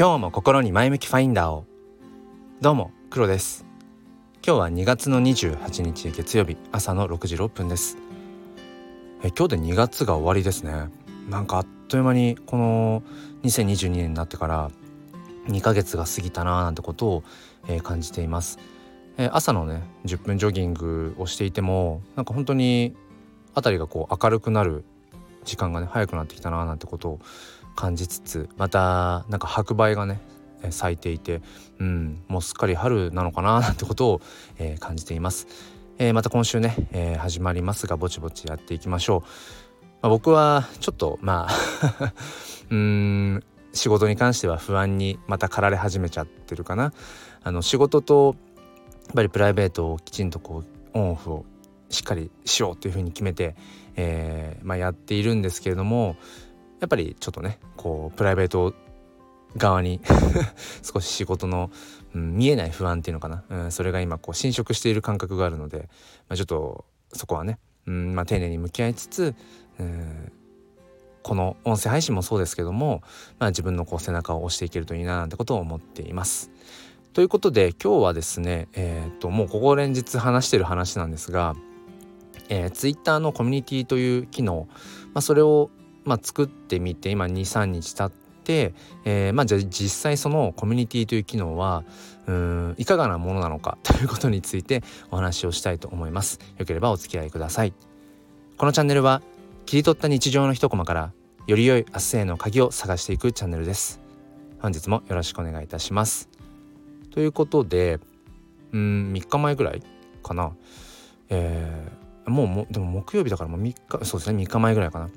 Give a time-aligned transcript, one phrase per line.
[0.00, 1.66] 今日も心に前向きファインダーを。
[2.60, 3.66] どうも黒です。
[4.46, 7.96] 今日は2月の28日月曜日朝の6時6分です。
[9.24, 10.88] え今日で2月が終わりですね。
[11.28, 13.02] なんかあっという間にこの
[13.42, 14.70] 2022年になってから
[15.48, 17.24] 2ヶ月が過ぎたなーなんてことを、
[17.66, 18.60] えー、感じています、
[19.16, 22.94] え、朝のね10分ジョギングをしていてもなんか本当に
[23.52, 24.84] 辺りがこう明るくなる
[25.44, 27.20] 時間がね早くなってきたなーなんてことを
[27.78, 30.20] 感じつつまたなんか白梅がね
[30.70, 31.42] 咲いていて、
[31.78, 34.20] うん、もうすっかり春なのかななんてことを、
[34.58, 35.46] えー、感じています、
[35.98, 39.28] えー、また今週ね、えー、始まりますがぼちぼちやっていきましょう、ま
[40.02, 42.12] あ、僕はちょっとまあ
[42.70, 46.92] うん仕事に関しては不安にまた駆られ始めちゃってるかな。
[47.44, 48.34] あの仕事と
[49.06, 50.64] やっぱりプライベートをきちんとこ
[50.94, 51.44] うオンオフを
[51.90, 53.54] しっかりしようというふうに決めて、
[53.94, 56.16] えーまあ、やっているんですけれども
[56.80, 58.74] やっぱりちょっとねこうプライベート
[59.56, 60.00] 側に
[60.82, 61.70] 少し仕事の、
[62.14, 65.88] うん、見えない不安っていうのかな、うん、それが今こう侵食している感覚があるので、
[66.28, 69.34] まあ、ちょっとそこはね、うんまあ、丁寧に向き合いつつ、
[69.78, 70.32] うん、
[71.22, 73.02] この音声配信もそうですけども、
[73.38, 76.50] まあ、自分のこう背中を押していけるといいななんてことを思っています。
[77.14, 81.56] ということで今日はですね、えー、っともうここ連日話してる話なんですが、
[82.48, 84.68] えー、Twitter のコミュニティという機能、
[85.14, 85.70] まあ、それを
[86.08, 88.10] まあ、作ってみて今23日経っ
[88.44, 91.84] て、えー、まあ、じゃあ実際そのコミュニティという機能は
[92.26, 96.40] うんいかがなものなのか ということについてお話をしたいと思います。
[96.58, 97.72] よければお付き合いください。
[98.56, 99.22] このチャンネルは
[99.66, 101.12] 切り取った日常の一コマから
[101.46, 104.00] より良い明日への鍵を探していくチャンネルです。
[104.60, 106.28] 本日もよろしくお願いいたします。
[107.10, 108.00] ということで
[108.72, 109.82] うん3日前ぐらい
[110.22, 110.52] かな。
[111.30, 115.10] えー、もうもでも木曜日だからもう3日そうですね3日前ぐらいかな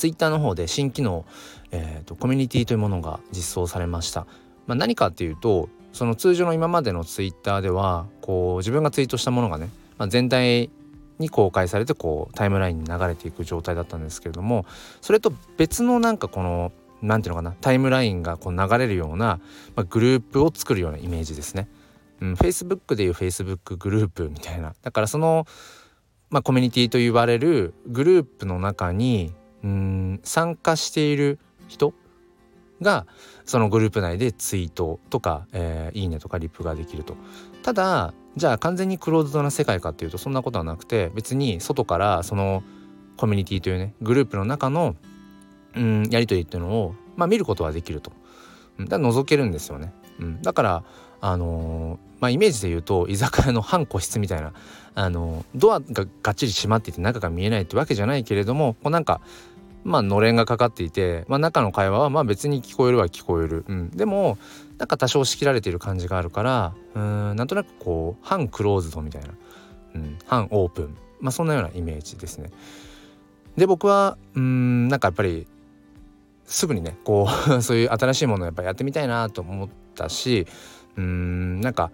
[0.00, 1.26] ツイッターの方で新機能、
[1.72, 4.26] えーと、コミュニティというものが実装されました。
[4.66, 10.70] まあ、何かっていうとその通常の今までのツイッターではこう自分がツイートしたものがね、まあ、全体
[11.18, 14.64] に公開されてこうタイムラインに流れていく状態だったんですけれども
[15.02, 16.72] それと別のなんかこの
[17.02, 19.38] 何て言うのかなタイムラインがこう流れるような、
[19.76, 21.68] まあ、グループを作るようなイメージですね。
[22.22, 25.46] うん、Facebook でいう Facebook グループみたいなだからその、
[26.30, 29.32] まあ、コミュニティと言われるグループの中に
[29.64, 31.38] うん参加している
[31.68, 31.92] 人
[32.80, 33.06] が
[33.44, 37.16] そのグループ内でツイートとか、えー、いいねとかリプができると。
[37.62, 42.62] ただじゃあ完全にクローズドな世界かっていうとそんなことはなくて別に外からその
[43.16, 44.96] コミュニティというねグループの中の
[45.76, 48.12] うんやり取りっていうのを、まあ、見ることはできると。
[48.78, 49.92] だから覗けるんですよね。
[50.20, 50.84] うん、だから
[51.20, 54.52] あのー、まあイメージで言うと居酒屋の半個室みたいな
[54.94, 59.20] あのー、ドアががっちり閉まっていて中が見えないってわけじゃないけれどもこうなんか
[59.84, 64.38] まあのれんがかかっていて、まあ、中の会話はまあ別に聞こえるは聞こえる、うん、でも
[64.78, 69.28] なんか多少仕切られている感じがあるからうんなんとなくこう半クローズドみたいな、
[69.94, 72.50] うん、半オープン、まあ、そんなようなイメージですね。
[73.56, 75.46] で僕はうんなんかやっぱり
[76.46, 80.46] すぐにねこう そういう新しいものをやっぱやってみたいなと思ったし
[80.96, 81.90] うんなんか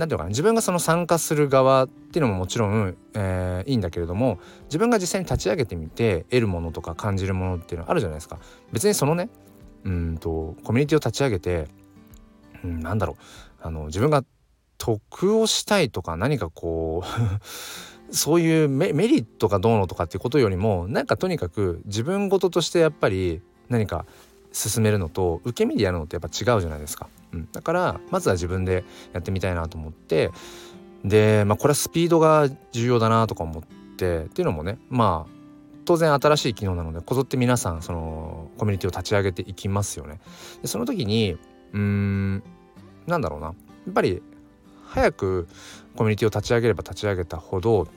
[0.00, 8.38] 何て言うかな自分がその参加する側っていうのももちろん、えー、いいんだけれども自分が実際に立ち上げてみて得るものとか感じるものっていうのはあるじゃないですか。
[8.72, 9.28] 別にそのね
[9.84, 11.68] うんとコミュニティを立ち上げて、
[12.64, 13.18] うん、なんだろ
[13.62, 14.24] うあの自分が
[14.78, 17.04] 得をしたいとか何かこ
[18.10, 24.06] う そういうメリットがどうのとかっていうことよりもなんかとにかく自分事としてやっぱり何か
[24.52, 27.08] 進めるのと受け身でやるのってやっぱ違うじゃないですか。
[27.32, 30.30] うん、だからまずは自分でやってみたいなと思って
[31.04, 35.40] で、まあ、これはスピードが重要だなとか思ってっていうのもねまあ
[35.84, 40.20] 当然新しい機能なのでこぞって皆さんそのコミュニティを立ち上げていきますよね。
[40.62, 41.36] でその時に
[41.72, 42.42] うーん
[43.06, 43.52] なんだろうなや
[43.90, 44.22] っぱり
[44.86, 45.48] 早く
[45.96, 47.88] コミュニティを立ち上げれば立ち上げたほど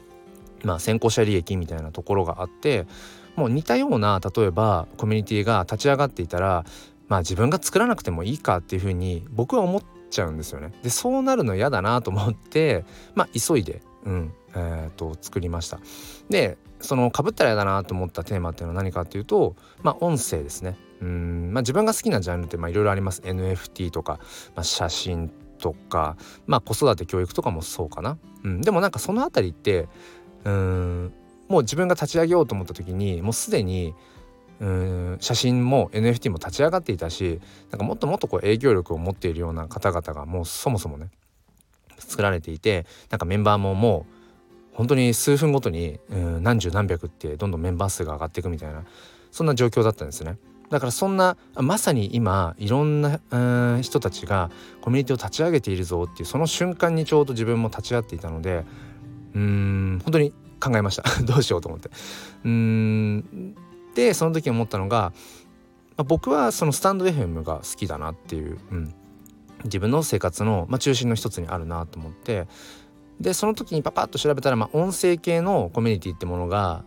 [0.63, 2.85] まあ先行者利益みたいなところがあって
[3.35, 6.65] もう似たような例えばコミュニティが立ち上がっていたら
[7.07, 10.73] まあ自分が作らなくてもいいかっていうふうに僕は思っちゃうんですよね。
[10.83, 12.85] でそうなるの嫌だなと思って
[13.15, 15.79] まあ急いで、うんえーと、作りました。
[16.29, 20.77] でそのかぶったら嫌だなと思ったテーマっていうのは何かっていうとまあ音声ですね。
[21.01, 24.19] うんまあ、自分が好きなジャンルっていろいろあります NFT とか、
[24.55, 26.15] まあ、写真とか、
[26.47, 29.89] まあ、子育て教育とかもそうかな、うん、でもなんかその辺りって
[30.45, 31.13] うん
[31.53, 33.93] もう自分が立ち上げようと思った時にもうすでに
[34.59, 37.39] うん写真も NFT も立ち上がっていたし
[37.69, 41.09] なんかもっともっとこう営業力を持っているような方々がもうそもそもね
[41.99, 44.07] 作られていてなんかメンバーもも
[44.73, 48.83] う本当に数分ごとにうん何十何百ってどんどんメンバー数が上がっていくみたいな
[49.31, 50.37] そんな状況だったんですね。
[50.71, 53.37] だからそんなまさに今いろんなう
[53.77, 54.49] ん人たちが
[54.81, 58.65] コミュニティを立ち上げているぞっていうその瞬間にちょうど自分も立ち会っていたので
[59.35, 61.03] うん本当に考えました。
[61.23, 61.89] どうしようと思って。
[62.45, 63.55] うん。
[63.95, 65.13] でその時思ったのが、
[65.97, 68.93] まあ、僕はそのスタンド FM が好きだなっていう、うん、
[69.65, 72.47] 自分の生活の、まあ、中心の一つにあるなと思って。
[73.19, 76.83] でその時にパパッと調べたら、まあ、音声系のコミュニティってものが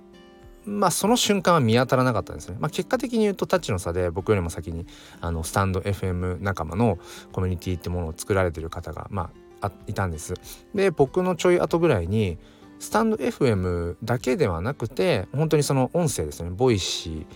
[0.67, 2.57] まあその瞬間は見当たらなかったんですね。
[2.59, 4.85] まあ、結果的に言うとタッチの差で僕よりも先に
[5.21, 6.99] あのスタンド FM 仲間の
[7.33, 9.31] コミュニティってものを作られてる方がま
[9.61, 10.35] あいたんです。
[10.75, 12.39] で僕のちょい後ぐらいに
[12.79, 16.51] スタンド FM だけではなくて本当にその音声ですね。
[16.51, 17.27] ボイシー、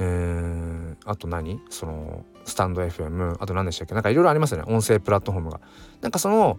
[0.00, 1.60] えー、あと何？
[1.70, 3.94] そのスタンド FM あと何でしたっけ？
[3.94, 4.64] なんかいろいろありますよね。
[4.66, 5.60] 音声プラットフォームが。
[6.00, 6.58] なんかその、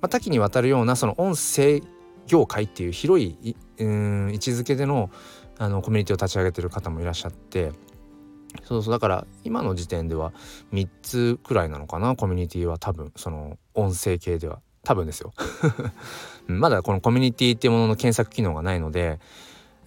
[0.00, 1.82] まあ、多岐にわたるようなその音声
[2.26, 5.10] 業界っていう広いうん位置づけでの
[5.58, 7.72] あのコミュニティを立ち上げてる方もいらっしゃって。
[8.64, 8.92] そうそう。
[8.92, 10.32] だから今の時点では
[10.72, 12.16] 3つくらいなのかな？
[12.16, 14.60] コミュニティは多分その音声系では。
[14.86, 15.32] 多分ですよ
[16.46, 19.18] まだこのコミュニティっていうものの検索機能がないので、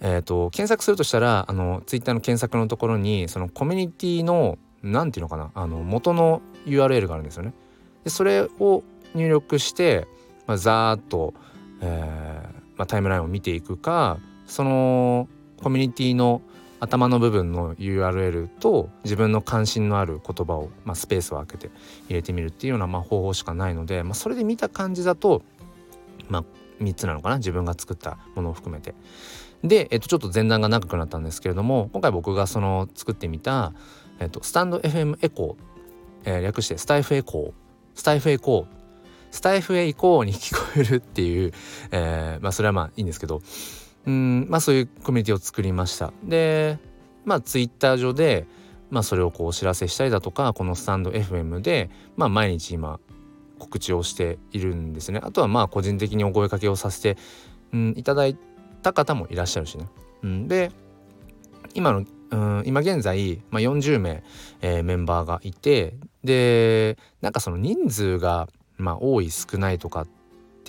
[0.00, 7.54] えーと、検索するとしたらあのツイッターの検索のところにそのコミュニティの何て言うのかなあの元の URL があるんですよね。
[8.04, 8.82] でそれを
[9.14, 10.06] 入力して、
[10.46, 11.32] まあ、ざーっと、
[11.80, 15.28] えーまあ、タイムラインを見ていくかその
[15.62, 16.42] コミュニティの
[16.80, 21.70] 頭の部分の URL と自分の関心のある言葉を、まあ、スペースを空けて
[22.08, 25.42] 入れてみるっていうような、まあ、方法しかないので、まあ、それで見た感じだと、
[26.28, 26.44] まあ、
[26.82, 27.36] 3つなのかな？
[27.36, 28.94] 自分が作ったものを含めて。
[29.62, 33.74] で、えっと、ちょっと前段が長くなったんですけれども今回僕がその作ってみた、
[34.18, 37.52] えっと、スタンド FM エコー、えー、略してスタイフエコー
[37.94, 38.66] スタイフエコー
[39.30, 41.52] スタイフへ行こうに聞こえるっていう、
[41.92, 43.42] えー、まあそれはまあいいんですけど。
[44.06, 46.12] うんまあそういうコミュニティを作りました。
[46.24, 46.78] で
[47.24, 48.46] まあツイッター上で
[48.90, 53.00] まあそれをこうお知らせしたりだとかこのスタンド FM でまあ毎日今
[53.58, 55.20] 告知をしているんですね。
[55.22, 57.16] あとはまあ個人的にお声かけをさせて、
[57.72, 58.36] うん、いただい
[58.82, 59.86] た方もいらっしゃるしね、
[60.22, 60.72] うん、で
[61.74, 64.22] 今のうん今現在、まあ、40名、
[64.60, 70.08] えー、メンバーがいてでなんかその人数が、まあ、多い少ないとかっ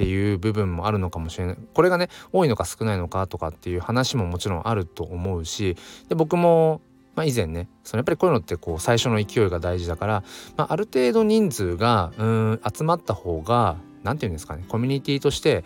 [0.01, 5.77] っていう部分もあるのかもしれないこれがね多いのか少ないのかとかっていう話ももちろんあると思うし
[6.09, 6.81] で僕も
[7.13, 10.23] まあ、以前ねそのやっぱりこういうのってこう最初の勢いが大事だから、
[10.55, 15.65] まあ、ある程度人数がうん集まった方が何て言うんですかねコミュニティとして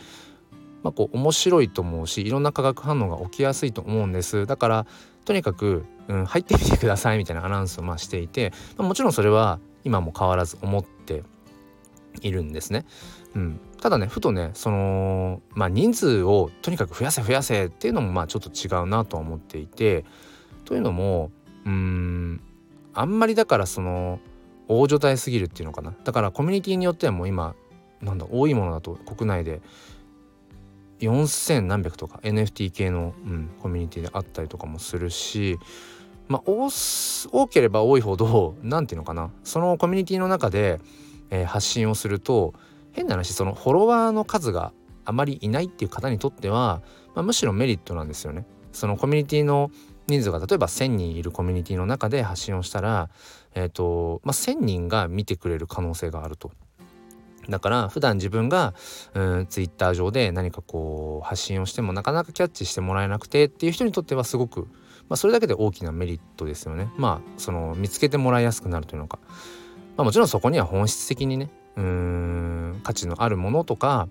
[0.81, 4.85] まあ、こう面白いと思うしいろんな化学反応が起きやすいと思うんですだから
[5.23, 11.23] とにかく、うん、入ってみてくださいみたいなアナウンスをまあしていて、まあ、もちろんそれは今も変わらず思って
[12.21, 12.85] いるんですね。
[13.35, 20.05] うん、ただねふとねそのまあ人数をとにかく増やせ増やせっていうのもまあちょっと違うなとは思っていて
[20.63, 21.31] というのも
[21.65, 22.41] うん
[22.93, 24.19] あんまりだからその
[24.67, 25.93] 大所帯すぎるっていうのかな。
[26.03, 27.55] だからコミュニティによってはもう今
[28.01, 29.61] なんだ多いものだと国内で
[30.99, 35.59] 4,000何百とか NFT 系の、うん、コミュニティであったりとかもするし
[36.27, 39.29] まあ多ければ多いほど何て言うのかな。
[39.43, 40.79] そのコミュニティの中で、
[41.29, 42.53] えー、発信をすると
[42.95, 44.71] 変な話そのフォロワーの数が
[45.03, 46.81] あまりいないっていう方にとっては、
[47.13, 48.45] まあ、むしろメリットなんですよね。
[48.71, 49.69] そのコミュニティの
[50.07, 53.09] 人数が例えば1,000人いるコミュニティの中で発信をしたら、
[53.53, 56.51] えーとまあ、1,000人が見てくれる可能性があると。
[57.49, 58.73] だから普段自分が
[59.13, 66.89] うんツイッター上で何かこう発信をしてもなかなかキャッチしてもらえなくてっていう人にとってはすごく、まあ、それだけで大きなメリットですよね。
[66.97, 69.19] まあその見つけてもらいやすくなるというのか、
[69.95, 74.07] まあ、もちろんそこには本質的にね価値のあるものとか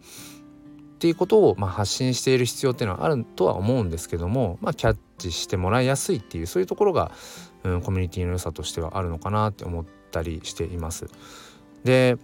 [0.95, 7.13] っていうことをまあ発信している必要っていうのはあるとは思うんですけども、まあ、キャッチしてもらいやすいっていうそういうところが、
[7.63, 11.07] うん、コミュニティの良さとしてはあるのかなって思ったりしています。
[11.85, 12.17] で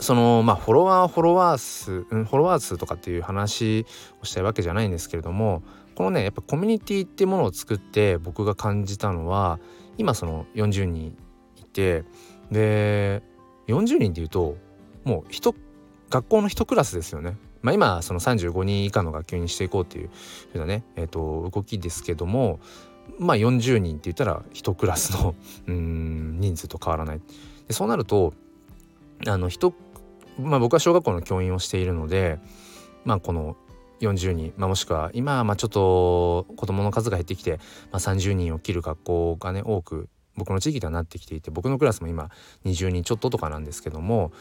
[0.00, 3.84] そのまあフォロワーフォロワー数、うん、フォロワー数とかっていう話
[4.22, 5.62] をしたいわけじゃないんですけれども
[5.94, 9.58] このねやっぱコミュニティっていうものを作って僕が感じたのは
[9.98, 11.16] 今その40人
[11.56, 12.04] いて
[12.50, 13.22] で
[13.68, 14.56] 40人っていうと
[15.04, 15.54] もう一
[16.10, 17.36] 学校の一クラスですよね。
[17.60, 20.10] まあ、今その35人以下の学級にしていこうっていう
[20.52, 22.60] ふうなね、えー、と動きですけども
[23.18, 25.34] まあ40人って言ったら一クラスの
[25.66, 27.20] うん人数と変わらない。
[27.66, 28.32] でそうなると
[29.26, 29.74] あの人
[30.38, 32.38] まあ僕は小学校の教員をしているので
[33.04, 33.56] まあこの
[34.00, 37.58] 40人、まあ、もしくは今はまあちょっと子どもの数が減ってきて、
[37.90, 40.08] まあ、30人を切る学校がね多く
[40.38, 42.30] 僕の地域ではなってきていて僕のクラスも今
[42.64, 44.32] 20人ちょっととかなんですけども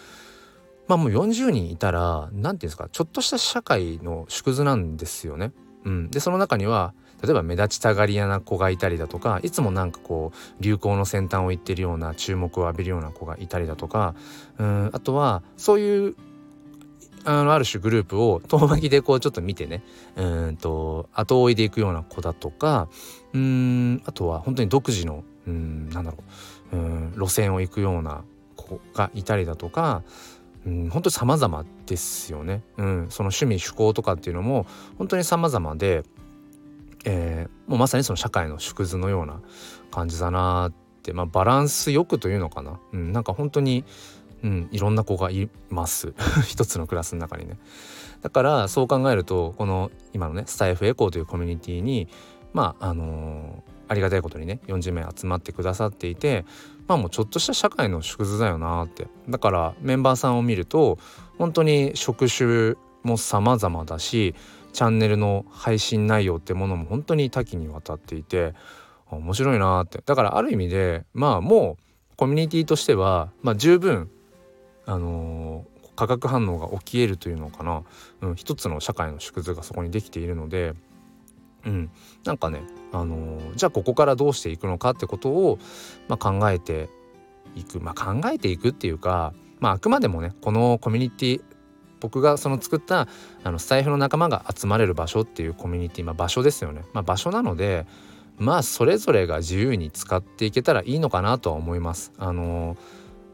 [0.88, 5.52] まあもう40人いたら何て言うんですかちょっとした社会の縮図なんですよね。
[5.84, 14.16] うん、でその中には例えば目立ちたがり屋な子がいたりだとかいつもなんかこう流行の先端を行ってるような注目を浴びるような子がいたりだとか
[14.58, 14.90] うん。
[14.94, 16.16] あとはそういう
[17.26, 19.84] あのある種グループを遠巻きでこうちょっと見てね
[20.16, 22.88] うんと後追いでいくような子だとか
[23.34, 24.02] うん。
[24.06, 26.18] あとは本当に独自のうんなんだろ
[26.74, 26.76] う。
[26.76, 28.24] うん路線を行くような
[28.56, 30.04] 子がいたりだとか
[30.68, 34.66] うん、本当に様々ですよね、うん、その趣味趣向とかっていうのも
[34.98, 36.04] 本当に様々で、
[37.06, 39.40] えー、もうまさにその社会の縮図のような
[39.92, 40.74] 感じだなっ
[41.04, 43.86] て、まあ、バランスよくというのかな、うん、なんか本当に、
[44.44, 46.14] うん、いろんな子がいます。
[46.46, 47.58] 一つのクラスの中にね。
[48.22, 52.10] だからそう考えるとこの今のねスタイフエコーというコミュニティに
[52.52, 56.46] まああのーありがたいことにね40名集まってくださっていて
[56.88, 59.08] まあもうちょっとした社会の縮図だよなって。
[59.30, 60.98] だからメンバーさんを見ると
[61.38, 64.36] 本当に職種も様々だし
[64.74, 68.54] チャンネルの配信内容ってものも本当に多岐にわたっていて
[69.10, 70.02] 面白いなって。
[70.06, 74.10] だからある意味でまあもうコミュニティとしては、まあ、十分
[74.88, 77.84] あのー、化学反応が起きえるというのかな、
[78.22, 80.74] うん、一つの社会の縮図がそこにできているので
[81.66, 81.92] うん、
[82.24, 85.60] なんかね、あのー、じゃあここからどうしていくのかってことを、
[86.08, 86.90] まあ、考えて
[87.56, 91.42] いく、まあ、考えていくっていうか、まあ、あくまでもねこのコミュニティ
[92.00, 93.08] 僕がその作った
[93.44, 97.88] あのスタイフの仲間が集まれる場所っていうコミュニティ、まあ、場所ですよね、まあ、場所なので
[98.38, 102.14] まあそれぞれが自由に使っていけたらいいのかなとは思います。
[102.18, 102.76] あの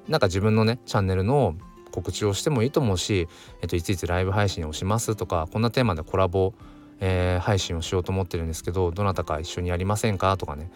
[0.07, 1.55] ー、なんか自分のねチャンネルの
[1.91, 3.27] 告知をしてもいいと思うし、
[3.61, 6.53] えっと、いついつライブ配信をしますとかこんなテーマでコラボ
[6.99, 10.37] えー、配信をしようと思ってるんですけどどなたか一緒にやりませんか？
[10.37, 10.71] とかね。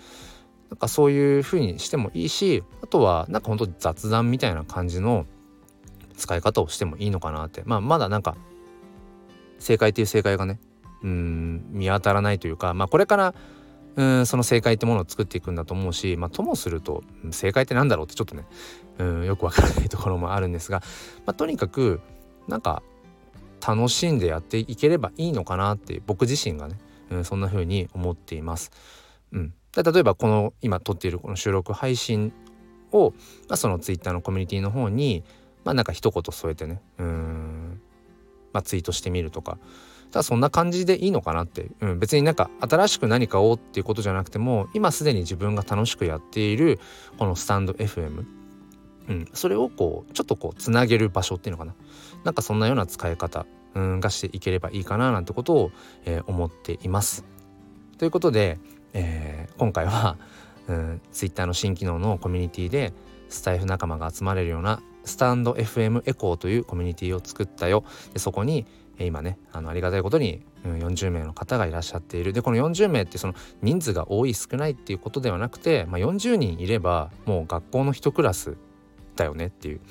[0.70, 5.26] なんかそういう風にしてもいいしあとはなんかほんと雑談みたいな感じの
[6.18, 7.64] 使い方をしてもいいのかなって。
[7.66, 8.36] まあまだなんか
[9.60, 10.60] 正解っていう正解がね
[11.04, 13.36] うん見当たらないというかまあこれから
[13.96, 18.46] うんその正解ってものを作っていくんだと思うしまあともすると正解って何だろうってちょっとね
[19.00, 20.82] うんよくわからないところもあるんですが、
[21.26, 22.02] まあ、とにかく
[22.48, 22.84] なんか
[23.68, 26.78] 楽しんでやっていければいいのかなって僕自身がね、
[27.12, 28.72] うん、そんな風に思っています。
[29.34, 32.32] うん、例えばこの今撮っているこの収録配信
[32.94, 33.12] を、
[33.50, 35.26] まあ、そのツイッターのコミュニティの方に
[35.66, 37.82] まあなんか一言添えてねうん、
[38.54, 39.58] まあ、ツイートしてみるとか。
[40.10, 46.80] ただそんな感じでいいのかなって、うん、別になんか新しく何かをっていうことじゃなくても今すでに自分が楽しくやっている
[47.18, 48.24] このスタンド FM
[49.10, 51.76] うん、それをこうちょっとこうつなげる場所っていうのかな。
[52.24, 55.72] なんかそんなような使い方、うん、がしていければいいかななんてことを、
[56.06, 57.26] えー、思っています。
[57.98, 58.60] ということで、
[58.94, 60.18] えー、今回は、
[60.68, 62.94] うん、Twitter の新機能のコミュニティで
[63.30, 67.84] スタイフ仲間が集まれるようなスタンド FM エコーというコミュニティを作ったよ
[68.14, 68.66] でそこに
[69.00, 78.58] 今ねあのありがたいことに40名の方がいらっしゃっているでこの40名ってその人数が多い少ないっていうことではなくて、まあ、40人いればもう学校の1クラス
[79.18, 79.82] だよねっていう、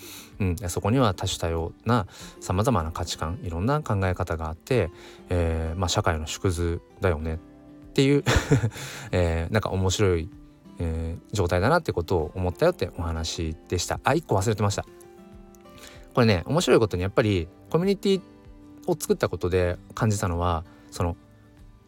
[0.40, 2.06] うん、そこには多種多様な
[2.40, 4.90] さまざまな価値観いろんな考え方があって、
[5.28, 7.38] えーまあ、社会の縮図だよねっ
[7.92, 8.25] ていう
[9.12, 10.30] えー、なんか面白い、
[10.78, 14.00] えー、状態だなってことを思ったよってお話でした。
[14.04, 14.85] あ一個忘れてました。
[16.14, 18.23] これね面白いことにやっぱりコミュニティ
[18.87, 21.16] を作ったことで感じたのはその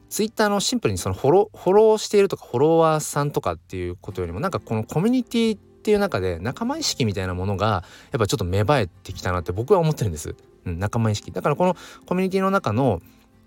[0.09, 10.35] ツイッターのシンプルにそのフォローフォローしているとかフォロワーさんとかっていうことよりもなんかこのコミュニティっていう中で仲間意識みたいなものがやっぱちょっと芽生えてきたなって僕は思ってるんです。
[10.67, 13.01] うん、仲間意識だからこのコミュニティの中の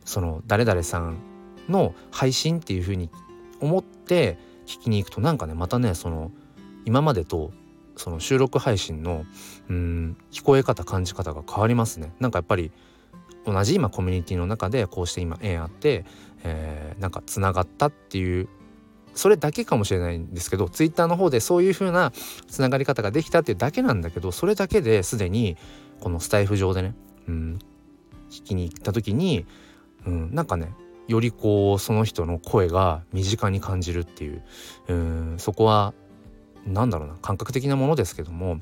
[0.05, 1.17] その誰々さん
[1.69, 3.11] の配信っていう風に
[3.59, 6.31] 思って聞きに行くとなんかねまたねその
[6.83, 7.51] 今までと
[7.95, 9.23] その収録配信の
[9.69, 12.11] うん聞こえ方感じ方が変わりますね。
[12.19, 12.71] なんかやっぱり
[13.45, 16.05] 同じ今コミュニティの中でこうして今縁あって、
[16.43, 18.49] えー、なんかつながったっていう
[19.13, 22.11] それだけかもしれないんですけどツイッターの方でそういう風な
[22.47, 25.57] つながり方ができたっていうだけなんだけどそれだけですでに
[25.99, 26.95] このスタイフ上でね、
[27.27, 27.59] うん、
[28.29, 29.45] 聞きに行った時に、
[30.05, 30.73] うん、なんかね
[31.07, 34.43] よりこうその人の声が身近に感じるっていう、
[34.87, 35.93] うん、そこは
[36.65, 38.59] 何だろうな感覚的なものですけども、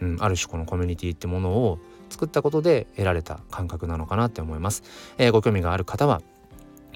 [0.00, 1.78] うん、ある種このコミュニティってものを
[2.08, 4.82] 作ったことで得られた感覚なのかなって思います。
[5.18, 6.22] えー、ご興味がある方は、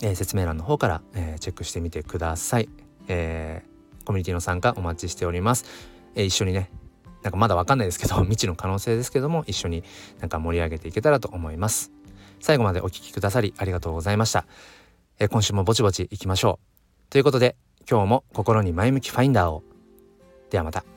[0.02, 2.83] えー、説明欄の方から、えー、チェックしてみてください。
[3.08, 5.64] えー、コミュニティの参加お待ちしております。
[6.14, 6.70] えー、一緒にね
[7.22, 9.82] なんかまだわかんないですけど 未知の可能性ですけども一緒に
[10.20, 11.90] なんか盛り上げていけたらと思います。
[12.40, 14.46] 最後までお聴きくださりありがとうございました。
[15.18, 17.10] えー、今週もぼちぼちいきましょう。
[17.10, 17.56] ということで
[17.88, 19.62] 今日も心に前向きファインダーを。
[20.50, 20.93] ではまた。